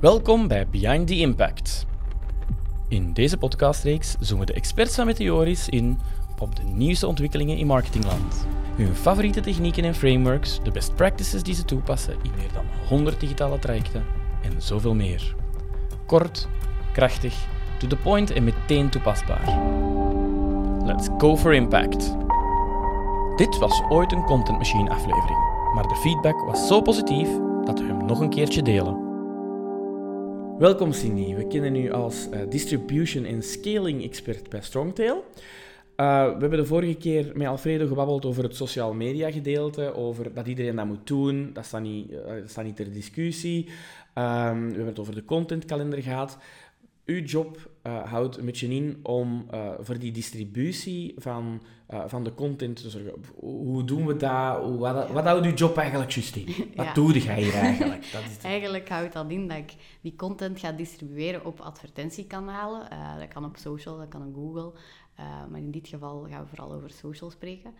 [0.00, 1.86] Welkom bij Behind the Impact.
[2.88, 5.98] In deze podcastreeks zoomen de experts van Meteoris in
[6.38, 8.46] op de nieuwste ontwikkelingen in marketingland.
[8.74, 13.20] Hun favoriete technieken en frameworks, de best practices die ze toepassen in meer dan 100
[13.20, 14.04] digitale trajecten
[14.42, 15.34] en zoveel meer.
[16.06, 16.48] Kort,
[16.92, 17.46] krachtig,
[17.78, 19.58] to the point en meteen toepasbaar.
[20.84, 22.16] Let's go for impact.
[23.36, 25.38] Dit was ooit een Content Machine aflevering,
[25.74, 27.28] maar de feedback was zo positief
[27.64, 29.05] dat we hem nog een keertje delen.
[30.58, 35.24] Welkom Cindy, we kennen u als uh, distribution en scaling expert bij Strongtail.
[35.96, 40.34] Uh, we hebben de vorige keer met Alfredo gebabbeld over het social media gedeelte, over
[40.34, 43.64] dat iedereen dat moet doen, dat staat niet, uh, dat staat niet ter discussie.
[43.66, 43.72] Um,
[44.14, 46.38] we hebben het over de contentkalender gehad.
[47.04, 52.24] Uw job uh, houdt een beetje in om uh, voor die distributie van, uh, van
[52.24, 53.12] de content te zorgen.
[53.36, 54.62] Hoe doen we dat?
[54.62, 55.12] Hoe, wat, ja.
[55.12, 56.46] wat houdt uw job eigenlijk juist in?
[56.76, 56.92] Wat ja.
[56.92, 58.12] doe jij hier eigenlijk?
[58.12, 62.88] Dat is eigenlijk houdt dat in dat ik die content ga distribueren op advertentiekanalen.
[63.18, 64.72] dat kan op social, dat kan op Google.
[65.50, 67.70] maar in dit geval gaan we vooral over social spreken.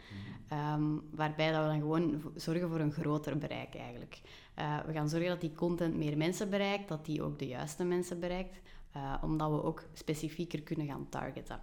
[0.51, 0.59] Mm.
[0.59, 4.21] Um, waarbij dat we dan gewoon zorgen voor een groter bereik eigenlijk.
[4.87, 8.21] we gaan zorgen dat die content meer mensen bereikt, dat die ook de juiste mensen
[8.21, 8.57] bereikt.
[8.97, 11.61] Uh, omdat we ook specifieker kunnen gaan targeten.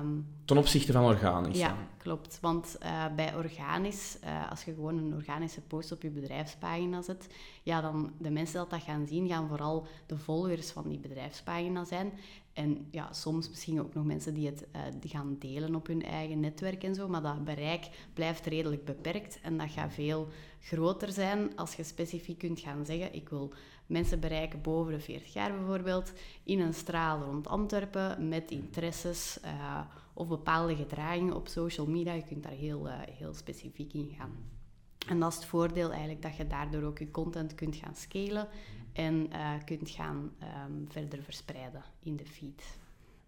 [0.00, 1.58] Um, Ten opzichte van organisch?
[1.58, 2.38] Ja, klopt.
[2.40, 7.26] Want uh, bij organisch, uh, als je gewoon een organische post op je bedrijfspagina zet,
[7.62, 11.84] ja, dan de mensen dat dat gaan zien, gaan vooral de volgers van die bedrijfspagina
[11.84, 12.12] zijn.
[12.52, 16.02] En ja, soms misschien ook nog mensen die het uh, die gaan delen op hun
[16.02, 17.08] eigen netwerk en zo.
[17.08, 19.40] Maar dat bereik blijft redelijk beperkt.
[19.40, 20.28] En dat gaat veel
[20.60, 23.52] groter zijn als je specifiek kunt gaan zeggen: ik wil
[23.86, 29.80] mensen bereiken boven de 40 jaar bijvoorbeeld, in een straal rond Antwerpen met interesses uh,
[30.14, 32.12] of bepaalde gedragingen op social media.
[32.12, 34.32] Je kunt daar heel, uh, heel specifiek in gaan.
[35.08, 38.48] En dat is het voordeel eigenlijk dat je daardoor ook je content kunt gaan scalen
[38.92, 40.32] en uh, kunt gaan
[40.66, 42.78] um, verder verspreiden in de feed.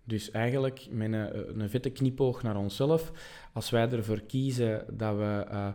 [0.05, 3.13] Dus eigenlijk met een, een vette knipoog naar onszelf,
[3.53, 5.69] als wij ervoor kiezen dat we uh,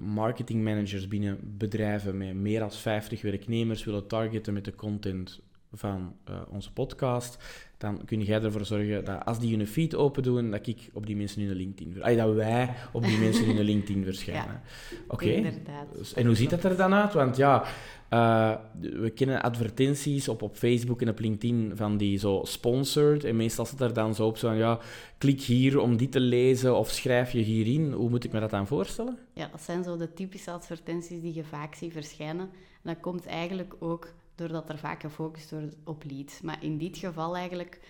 [0.00, 5.40] marketingmanagers binnen bedrijven met meer dan 50 werknemers willen targeten met de content
[5.76, 7.38] van uh, onze podcast,
[7.78, 11.06] dan kun jij ervoor zorgen dat als die hun feed open doen, dat ik op
[11.06, 14.60] die mensen hun LinkedIn Ay, dat wij op die mensen hun LinkedIn verschijnen.
[14.90, 15.24] Ja, Oké.
[15.24, 15.62] Okay.
[15.96, 17.12] Dus, en hoe ziet dat er dan uit?
[17.12, 17.64] Want ja,
[18.10, 23.24] uh, we kennen advertenties op, op Facebook en op LinkedIn van die zo sponsored.
[23.24, 24.78] En meestal zit er dan zo op zo van, ja,
[25.18, 27.92] klik hier om die te lezen of schrijf je hierin.
[27.92, 29.18] Hoe moet ik me dat dan voorstellen?
[29.32, 32.48] Ja, dat zijn zo de typische advertenties die je vaak ziet verschijnen.
[32.82, 36.40] En dat komt eigenlijk ook doordat er vaak gefocust wordt op leads.
[36.40, 37.80] Maar in dit geval eigenlijk,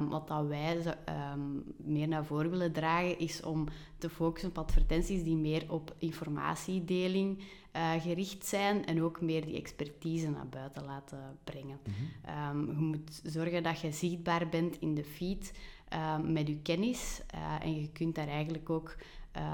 [0.00, 0.96] um, wat dat wij
[1.32, 3.66] um, meer naar voren willen dragen, is om
[3.98, 9.56] te focussen op advertenties die meer op informatiedeling uh, gericht zijn en ook meer die
[9.56, 11.78] expertise naar buiten laten brengen.
[11.82, 12.58] -hmm.
[12.58, 15.52] um, je moet zorgen dat je zichtbaar bent in de feed
[16.22, 18.96] met je kennis uh, en je kunt daar eigenlijk ook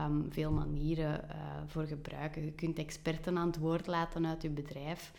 [0.07, 1.37] Um, veel manieren uh,
[1.67, 2.45] voor gebruiken.
[2.45, 5.13] Je kunt experten aan het woord laten uit je bedrijf.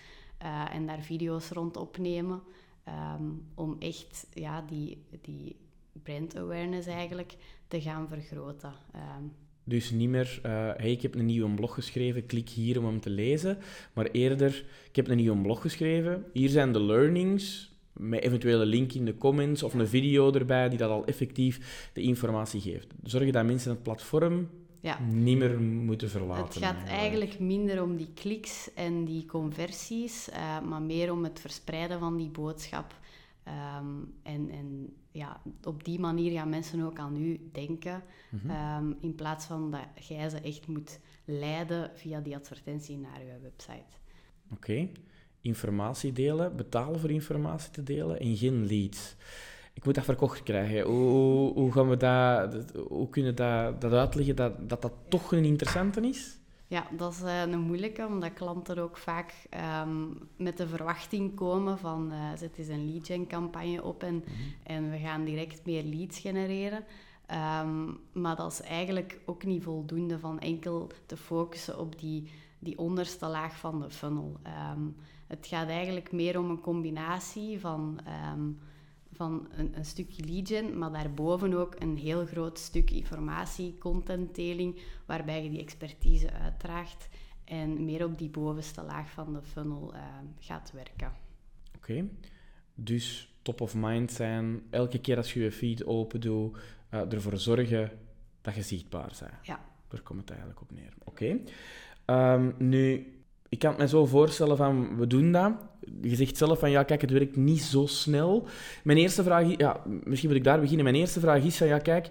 [0.43, 2.41] Uh, en daar video's rond opnemen.
[3.19, 5.55] Um, om echt ja, die, die
[6.03, 7.35] brand awareness eigenlijk
[7.67, 8.73] te gaan vergroten.
[8.95, 12.85] Um, dus niet meer, uh, hey, ik heb een nieuwe blog geschreven, klik hier om
[12.85, 13.57] hem te lezen.
[13.93, 18.93] Maar eerder, ik heb een nieuwe blog geschreven, hier zijn de learnings, met eventuele link
[18.93, 22.87] in de comments of een video erbij die dat al effectief de informatie geeft.
[23.03, 24.49] Zorgen dat mensen het platform
[24.81, 24.99] ja.
[24.99, 26.43] niet meer moeten verlaten.
[26.43, 27.39] Het gaat eigenlijk.
[27.39, 32.29] minder om die kliks en die conversies, uh, maar meer om het verspreiden van die
[32.29, 32.99] boodschap.
[33.79, 38.49] Um, en, en ja, op die manier gaan mensen ook aan u denken, -hmm.
[38.49, 43.41] um, in plaats van dat jij ze echt moet leiden via die advertentie naar uw
[43.41, 43.97] website.
[44.51, 44.71] Oké.
[44.71, 44.91] Okay.
[45.41, 49.15] Informatie delen, betalen voor informatie te delen en geen leads
[49.73, 50.81] ik moet dat verkocht krijgen.
[50.81, 55.45] Hoe, hoe gaan we dat, hoe kunnen dat, dat uitleggen dat, dat dat toch een
[55.45, 56.39] interessante is?
[56.67, 59.33] Ja, dat is uh, een moeilijke, omdat klanten ook vaak
[59.83, 64.13] um, met de verwachting komen van uh, zet eens een lead gen campagne op en,
[64.13, 64.53] mm -hmm.
[64.63, 66.83] en we gaan direct meer leads genereren.
[67.61, 72.77] Um, maar dat is eigenlijk ook niet voldoende van enkel te focussen op die, die
[72.77, 74.39] onderste laag van de funnel.
[74.75, 74.95] Um,
[75.27, 77.99] het gaat eigenlijk meer om een combinatie van
[79.21, 84.79] van een, een stukje lead gen, maar daarboven ook een heel groot stuk informatie, contentdeling,
[85.05, 87.09] waarbij je die expertise uitdraagt
[87.43, 90.01] en meer op die bovenste laag van de funnel uh,
[90.39, 91.11] gaat werken.
[91.75, 92.09] Oké, okay.
[92.73, 96.57] dus top of mind zijn, elke keer als je je feed open doet,
[96.91, 97.91] uh, ervoor zorgen
[98.41, 99.45] dat je zichtbaar bent.
[99.45, 99.59] Ja.
[99.87, 100.93] Daar komt het eigenlijk op neer.
[101.03, 101.39] Oké.
[102.05, 102.33] Okay.
[102.35, 103.13] Um, nu,
[103.51, 105.51] ik kan het me zo voorstellen van, we doen dat.
[106.01, 108.47] Je zegt zelf van, ja, kijk, het werkt niet zo snel.
[108.83, 110.83] Mijn eerste vraag, is- ja, misschien moet ik daar beginnen.
[110.83, 112.09] Mijn eerste vraag is van, ja, kijk,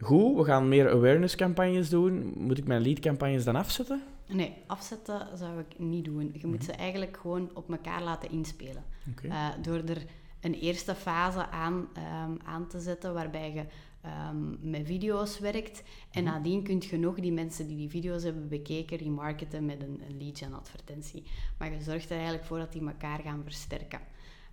[0.00, 2.32] goed, we gaan meer awareness-campagnes doen.
[2.36, 4.02] Moet ik mijn lead-campagnes dan afzetten?
[4.28, 6.30] Nee, afzetten zou ik niet doen.
[6.32, 8.84] Je moet ze eigenlijk gewoon op elkaar laten inspelen.
[9.30, 10.02] Eh, door er
[10.40, 13.62] een eerste fase aan, ehm, aan te zetten waarbij je
[14.02, 15.82] ehm, met video's werkt.
[16.10, 20.02] En nadien kun je nog die mensen die die video's hebben bekeken remarketen met een,
[20.08, 21.22] een lead gen advertentie.
[21.58, 24.00] Maar je zorgt er eigenlijk voor dat die elkaar gaan versterken.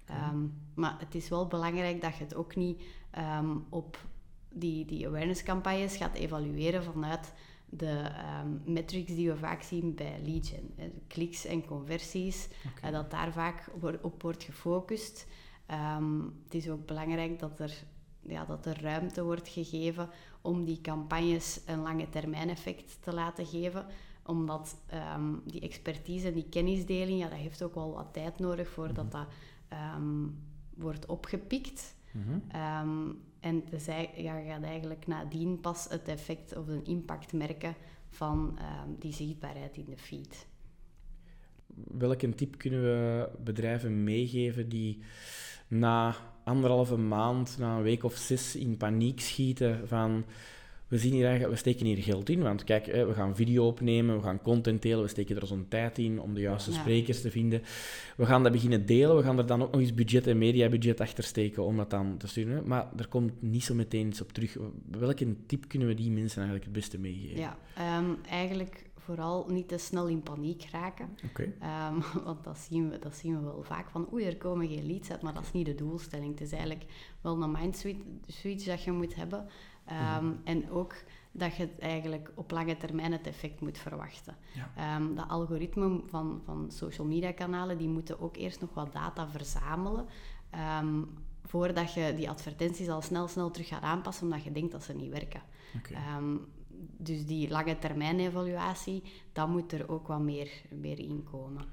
[0.06, 2.82] Ehm, maar het is wel belangrijk dat je het ook niet
[3.12, 3.98] ehm, op
[4.50, 7.34] die, die awareness campagnes gaat evalueren vanuit
[7.70, 8.12] de
[8.66, 10.72] metrics die we vaak zien bij lead gen.
[10.76, 12.48] hè, Kliks en conversies,
[12.92, 15.28] dat daar vaak op, op wordt gefocust.
[16.44, 17.84] Het is ook belangrijk dat er,
[18.30, 20.10] ja, dat er ruimte wordt gegeven
[20.42, 23.86] om die campagnes een lange termijn effect te laten geven
[24.26, 28.70] omdat ehm, die expertise en die kennisdeling, ja, dat heeft ook wel wat tijd nodig
[28.70, 29.28] voordat dat
[29.68, 30.28] ehm,
[30.76, 31.96] wordt opgepikt.
[32.12, 32.40] Mhm.
[32.48, 37.76] Ehm, en dus ja, je gaat eigenlijk nadien pas het effect of een impact merken
[38.10, 38.60] van
[39.00, 40.48] die zichtbaarheid in de feed.
[41.98, 45.02] Welke tip kunnen we bedrijven meegeven die
[45.68, 46.16] na
[46.50, 50.24] anderhalve maand, na een week of zes in paniek schieten van
[50.88, 54.16] we, zien hier eigenlijk, we steken hier geld in, want kijk, we gaan video opnemen,
[54.16, 56.80] we gaan content delen, we steken er zo'n tijd in om de juiste Ja.
[56.80, 57.62] sprekers te vinden.
[58.18, 61.02] We gaan dat beginnen delen, we gaan er dan ook nog eens budget en mediabudget
[61.02, 62.68] achter steken om dat dan te sturen.
[62.68, 64.58] Maar er komt niet zo meteen iets op terug.
[64.92, 67.40] Welke tip kunnen we die mensen eigenlijk het beste meegeven?
[67.40, 71.18] Ja, ehm, eigenlijk vooral niet te snel in paniek raken.
[71.60, 73.90] Ehm, want dat zien, we, dat zien we wel vaak.
[73.90, 76.32] Van oei, er komen geen leads uit, maar dat is niet de doelstelling.
[76.32, 76.86] Het is eigenlijk
[77.22, 79.48] wel een mind switch, switch dat je moet hebben.
[79.86, 80.96] Ehm, En ook
[81.32, 84.36] dat je het eigenlijk op lange termijn het effect moet verwachten.
[84.54, 84.72] Ja.
[84.76, 89.28] Ehm, dat algoritme van, van social media kanalen, die moeten ook eerst nog wat data
[89.28, 90.06] verzamelen.
[91.44, 94.94] voordat je die advertenties al snel, snel terug gaat aanpassen, omdat je denkt dat ze
[94.94, 95.42] niet werken.
[96.98, 99.04] Dus die lange termijn evaluatie,
[99.34, 101.66] dat moet er ook wat meer, meer in komen.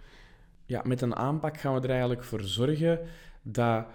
[0.66, 3.00] Ja, met een aanpak gaan we er eigenlijk voor zorgen
[3.42, 3.86] dat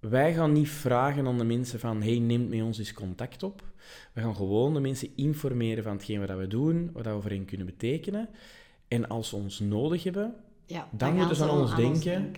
[0.00, 3.62] wij gaan niet vragen aan de mensen van hey, neem met ons eens contact op.
[4.12, 7.44] We gaan gewoon de mensen informeren van hetgeen wat we doen, wat we voor hen
[7.44, 8.28] kunnen betekenen.
[8.88, 10.34] En als ze ons nodig hebben,
[10.66, 12.32] Ja, Dan moeten ze aan wel ons denken.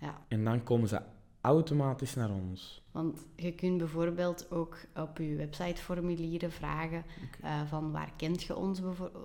[0.00, 1.00] Ja, en dan komen ze
[1.44, 2.82] automatisch naar ons.
[2.90, 7.04] want je kunt bijvoorbeeld ook op je website formulieren vragen
[7.42, 8.80] eh, van waar kent je ons,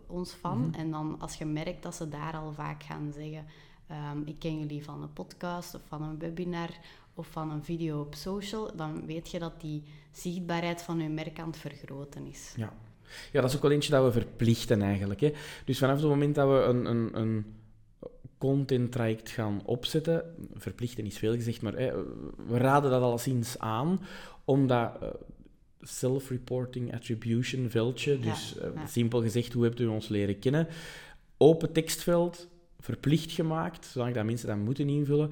[0.07, 0.59] ons van?
[0.59, 0.79] Mhm.
[0.79, 3.45] En dan als je merkt dat ze daar al vaak gaan zeggen,
[3.87, 6.69] ehm, ik ken jullie van een podcast of van een webinar
[7.13, 11.39] of van een video op social, dan weet je dat die zichtbaarheid van je merk
[11.39, 12.53] aan het vergroten is.
[12.57, 12.73] Ja.
[13.31, 15.19] ja, dat is ook wel eentje dat we verplichten eigenlijk.
[15.19, 15.33] Hè.
[15.65, 17.45] Dus vanaf het moment dat we een, een, een
[18.39, 21.91] content traject gaan opzetten, verplichten is veel gezegd, maar hè,
[22.47, 24.01] we raden dat alleszins aan,
[24.45, 25.07] omdat eh,
[25.81, 28.85] self-reporting attribution veldje, dus eh, ja.
[28.85, 30.67] simpel gezegd, hoe hebt u ons leren kennen,
[31.37, 32.47] open tekstveld,
[32.79, 35.31] verplicht gemaakt, zodat dat mensen dat moeten invullen.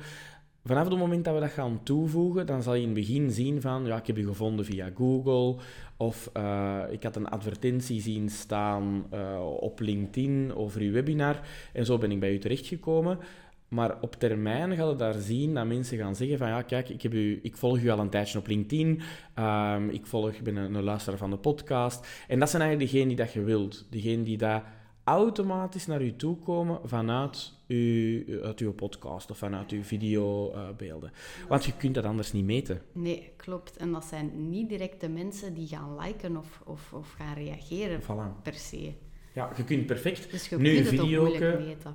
[0.63, 3.61] Vanaf het moment dat we dat gaan toevoegen, dan zal je in het begin zien
[3.61, 5.63] van, ja, ik heb u gevonden via Google,
[5.97, 11.39] of eh, ik had een advertentie zien staan eh, op LinkedIn over uw webinar,
[11.73, 13.19] en zo ben ik bij u terechtgekomen.
[13.67, 17.01] Maar op termijn gaat het daar zien dat mensen gaan zeggen van ja, kijk, ik,
[17.01, 19.01] heb u, ik volg u al een tijdje op LinkedIn,
[19.33, 22.07] ehm, ik, volg, ben een, een luisteraar van de podcast.
[22.27, 23.85] En dat zijn eigenlijk degenen die dat je wilt.
[23.89, 24.63] Degenen die dat
[25.07, 31.11] automatisch naar u toe komen vanuit uw, uit uw podcast of vanuit uw videobeelden.
[31.47, 32.81] Want je kunt dat anders niet meten.
[32.91, 33.77] Nee, klopt.
[33.77, 38.01] En dat zijn niet direct de mensen die gaan liken of, of, of gaan reageren
[38.01, 38.41] Voilà.
[38.43, 38.93] per se.
[39.33, 41.31] Ja, je kunt perfect Dus je nu een video.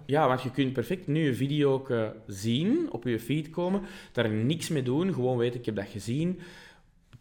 [0.07, 1.87] Ja, want je kunt perfect nu een video
[2.26, 6.40] zien, op je feed komen, daar niks mee doen, gewoon weten, ik heb dat gezien.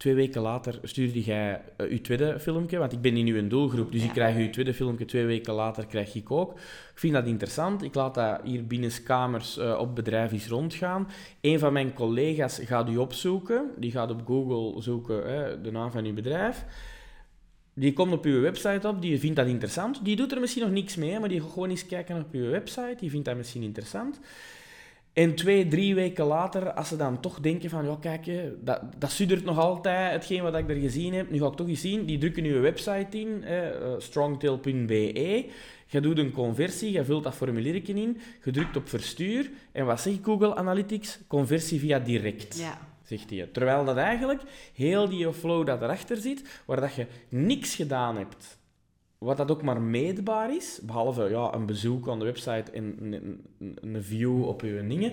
[0.01, 3.91] Twee weken later stuurde jij eh, je tweede filmpje, want ik ben in uw doelgroep,
[3.91, 4.07] dus Ja.
[4.07, 6.51] ik krijg je tweede filmpje, twee weken later krijg ik ook.
[6.91, 11.07] Ik vind dat interessant, ik laat dat hier binnen kamers eh, op bedrijf eens rondgaan.
[11.41, 15.91] Een van mijn collega's gaat u opzoeken, die gaat op Google zoeken hè, de naam
[15.91, 16.65] van uw bedrijf.
[17.73, 20.05] Die komt op uw website op, die vindt dat interessant.
[20.05, 22.49] Die doet er misschien nog niks mee, maar die gaat gewoon eens kijken op uw
[22.49, 22.95] website.
[22.99, 24.19] Die vindt dat misschien interessant.
[25.13, 28.31] En twee, drie weken later, als ze dan toch denken van, ja kijk,
[28.63, 31.67] dat, dat suddert nog altijd, hetgeen wat ik er gezien heb, nu ga ik toch
[31.67, 35.45] eens zien, die drukken uw website in, eh, strongtail.be,
[35.87, 40.01] je doet een conversie, je vult dat formuliertje in, je drukt op verstuur, en wat
[40.01, 41.19] zegt Google Analytics?
[41.27, 43.49] Conversie via direct Ja, zegt hij.
[43.51, 44.41] Terwijl dat eigenlijk
[44.73, 48.59] heel die flow dat erachter zit, waar dat je niks gedaan hebt
[49.25, 53.13] wat dat ook maar meetbaar is, behalve ja, een bezoek aan de website en een,
[53.59, 55.11] een, een view op uw dingen,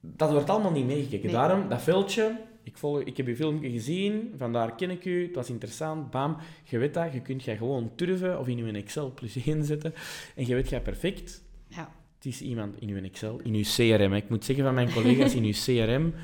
[0.00, 1.26] dat wordt allemaal niet meegekeken.
[1.26, 1.34] Nee.
[1.34, 5.34] Daarom, dat veldje, ik, volg, ik heb je filmpje gezien, vandaar ken ik u, het
[5.34, 9.12] was interessant, bam, je weet dat, je kunt jij gewoon turven of in je Excel
[9.14, 9.94] plus 1 zetten
[10.34, 11.92] en je weet jij perfect, ja.
[12.14, 14.14] het is iemand in uw Excel, in uw CRM.
[14.14, 16.14] Ik moet zeggen van mijn collega's in uw CRM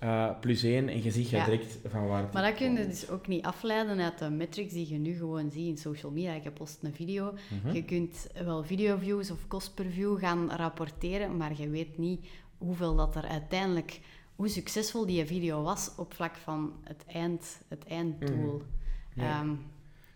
[0.00, 1.44] eh, plus 1 en je ziet Ja.
[1.44, 4.72] direct van waar het Maar dat kun je dus ook niet afleiden uit de metrics
[4.72, 6.34] die je nu gewoon ziet in social media.
[6.34, 7.74] Je post een video, Mhm.
[7.74, 12.26] je kunt wel videoviews of kost per view gaan rapporteren, maar je weet niet
[12.58, 14.00] hoeveel dat er uiteindelijk,
[14.36, 18.62] hoe succesvol die video was op vlak van het, eind, het einddoel.
[19.14, 19.44] Ja.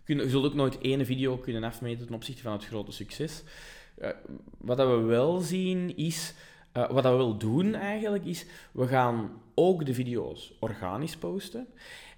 [0.03, 3.43] Kun- Je zult ook nooit één video kunnen afmeten ten opzichte van het grote succes.
[3.97, 4.09] Eh,
[4.57, 6.33] wat dat we wel zien is,
[6.75, 11.67] eh, wat dat we wel doen eigenlijk, is we gaan ook de video's organisch posten.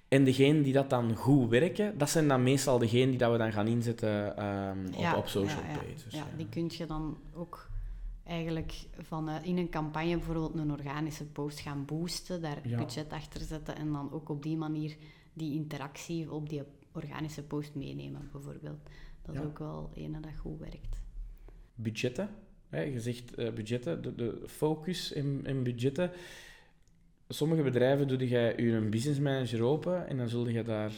[0.08, 3.38] En degenen die dat dan goed werken, dat zijn dan meestal degenen die dat we
[3.38, 5.78] dan gaan inzetten ehm, op, ja, op social ja, ja.
[5.78, 6.14] pages.
[6.14, 7.70] Ja, die kun je dan ook
[8.24, 13.42] eigenlijk van, eh, in een campagne bijvoorbeeld een organische post gaan boosten, daar budget achter
[13.42, 14.98] zetten en dan ook op die manier
[15.34, 18.80] die interactie op die organische post meenemen, bijvoorbeeld.
[19.22, 21.02] Dat is ook wel een dat goed werkt.
[21.76, 22.30] budgetten.
[22.70, 26.12] Hè, je zegt eh, budgetten, de, de focus in, in budgetten.
[27.30, 30.92] Sommige bedrijven doe je business manager open en dan zul je daar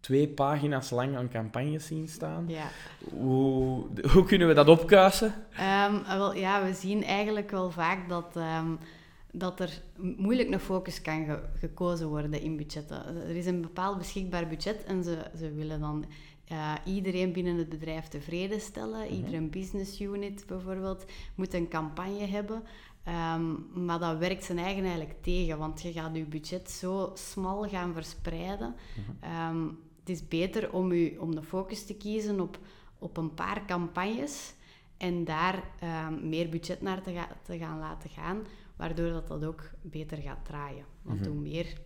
[0.00, 2.44] twee pagina's lang aan campagnes zien staan.
[2.48, 2.68] Ja.
[3.10, 5.34] Hoe, hoe kunnen we dat opkuisen?
[5.56, 8.74] Ehm, wel, ja, we zien eigenlijk wel vaak dat, ehm,
[9.38, 9.82] dat er
[10.16, 13.06] moeilijk een focus kan ge- gekozen worden in budgetten.
[13.28, 16.04] Er is een bepaald beschikbaar budget en ze, ze willen dan
[16.84, 19.08] iedereen binnen het bedrijf tevreden stellen.
[19.08, 22.62] Iedere business unit bijvoorbeeld moet een campagne hebben.
[23.04, 23.52] Ehm,
[23.84, 27.92] maar dat werkt zijn eigen eigenlijk tegen, want je gaat je budget zo smal gaan
[27.92, 28.74] verspreiden.
[29.20, 29.64] Ehm,
[30.00, 32.58] het is beter om, u, om de focus te kiezen op,
[32.98, 34.54] op een paar campagnes
[34.96, 38.38] en daar ehm, meer budget naar te, ga- te gaan laten gaan,
[38.76, 40.84] waardoor dat, dat ook beter gaat draaien.
[41.02, 41.80] Want hoe, meer,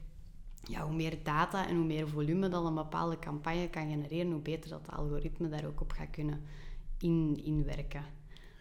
[0.62, 4.40] ja, hoe meer data en hoe meer volume dat een bepaalde campagne kan genereren, hoe
[4.40, 6.40] beter dat de algoritme daar ook op gaat kunnen
[6.98, 8.04] in, inwerken.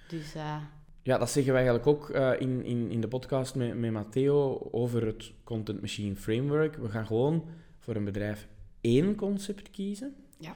[0.08, 0.58] Dus eh,
[1.02, 4.68] Ja, dat zeggen we eigenlijk ook eh, in, in, in de podcast met, met Matteo
[4.72, 6.76] over het Content Machine Framework.
[6.76, 7.46] We gaan gewoon
[7.80, 8.48] voor een bedrijf
[8.82, 10.16] één concept kiezen.
[10.38, 10.54] Ja.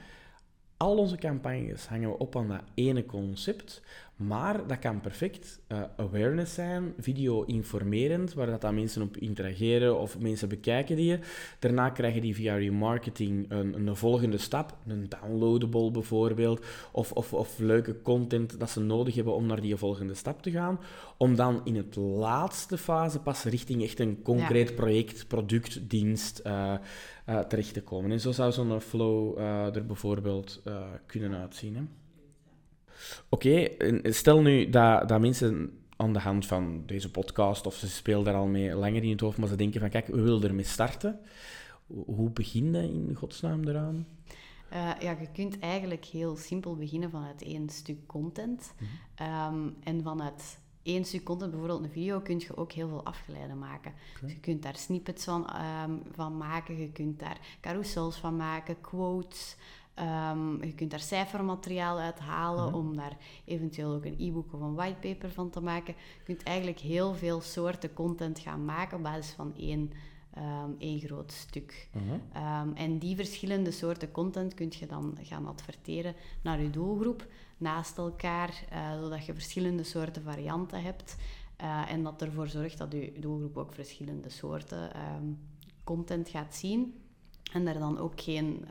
[0.76, 3.82] Al onze campagnes hangen we op aan dat ene concept,
[4.16, 9.98] maar dat kan perfect eh, awareness zijn, video informerend, waar dat dan mensen op interageren
[9.98, 11.18] of mensen bekijken die je.
[11.58, 17.58] Daarna krijgen die via remarketing een, een volgende stap, een downloadable bijvoorbeeld, of, of, of
[17.58, 20.80] leuke content dat ze nodig hebben om naar die volgende stap te gaan,
[21.16, 26.74] om dan in het laatste fase pas richting echt een concreet project, product, dienst eh,
[27.48, 28.10] terecht te komen.
[28.10, 29.38] En zo zou zo'n flow
[29.76, 30.62] er bijvoorbeeld
[31.06, 31.76] kunnen uitzien.
[31.76, 31.82] hè.
[33.28, 37.88] Oké, en stel nu dat, dat mensen aan de hand van deze podcast, of ze
[37.88, 40.42] spelen daar al mee langer in het hoofd, maar ze denken van, kijk, we willen
[40.42, 41.20] ermee starten.
[41.86, 44.06] Hoe- begin je in godsnaam eraan?
[44.68, 48.74] Eh, ja, je kunt eigenlijk heel simpel beginnen vanuit één stuk content.
[49.14, 53.58] Ehm, en vanuit één stuk content, bijvoorbeeld een video, kun je ook heel veel afgeleiden
[53.58, 53.92] maken.
[54.20, 58.80] Dus je kunt daar snippets van, ehm, van maken, je kunt daar carousels van maken,
[58.80, 59.56] quotes.
[59.94, 64.74] Ehm, je kunt daar cijfermateriaal uit halen om daar eventueel ook een e-book of een
[64.74, 65.94] whitepaper van te maken.
[66.18, 69.90] Je kunt eigenlijk heel veel soorten content gaan maken op basis van één,
[70.34, 71.88] ehm, één groot stuk.
[72.32, 77.98] Ehm, en die verschillende soorten content kun je dan gaan adverteren naar je doelgroep naast
[77.98, 81.16] elkaar, eh, zodat je verschillende soorten varianten hebt.
[81.56, 84.90] eh, en dat ervoor zorgt dat je doelgroep ook verschillende soorten
[85.84, 87.00] content gaat zien.
[87.52, 88.64] En er dan ook geen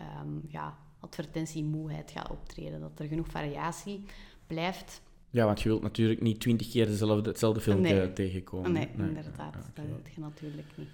[0.48, 2.80] ja, advertentiemoeheid gaat optreden.
[2.80, 4.04] Dat er genoeg variatie
[4.48, 5.02] blijft.
[5.30, 8.14] Ja, want je wilt natuurlijk niet twintig keer dezelfde, hetzelfde filmpje Nee.
[8.14, 8.72] tegenkomen.
[8.72, 9.54] nee, inderdaad.
[9.54, 10.90] Dat wil je natuurlijk niet.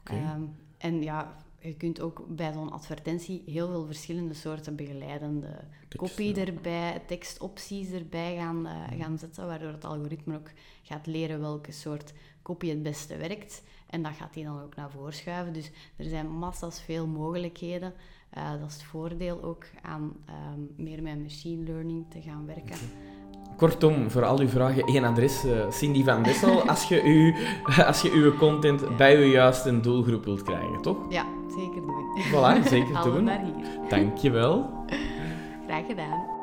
[0.00, 0.12] Oké.
[0.12, 0.42] Ehm,
[0.78, 5.64] en ja, je kunt ook bij zo'n advertentie heel veel verschillende soorten begeleidende
[5.96, 6.44] copy ja.
[6.44, 10.50] erbij, tekstopties erbij gaan, eh, gaan zetten, waardoor het algoritme ook
[10.82, 12.12] gaat leren welke soort
[12.42, 13.62] copy het beste werkt.
[13.86, 15.52] En dat gaat hij dan ook naar voren schuiven.
[15.52, 17.92] Dus er zijn massa's veel mogelijkheden.
[18.30, 22.76] Eh, dat is het voordeel ook aan ehm, meer met machine learning te gaan werken.
[23.56, 27.34] Kortom, voor al uw vragen één adres, eh, Cindy van Dessel, als je, u,
[27.86, 30.96] als je uw content bij uw juiste doelgroep wilt krijgen, toch?
[31.08, 32.22] Ja, zeker doen.
[32.32, 33.24] Voilà, zeker doen.
[33.24, 33.88] naar hier.
[33.88, 34.70] Dankjewel.
[35.66, 36.39] Graag gedaan.